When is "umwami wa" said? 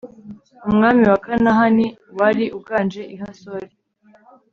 0.69-1.17